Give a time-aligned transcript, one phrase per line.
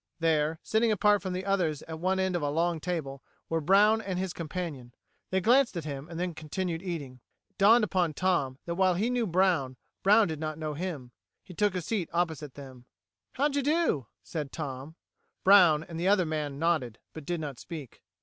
[0.19, 4.01] There, sitting apart from the others at one end of the long table, were Brown
[4.01, 4.95] and his companion!
[5.29, 7.19] They glanced at him, and then continued eating.
[7.51, 11.11] It dawned upon Tom that while he knew Brown, Brown did not know him.
[11.43, 12.85] He took a seat opposite them.
[13.33, 14.95] "How d'you do?" said Tom.
[15.43, 18.01] Brown and the other man nodded, but did not speak.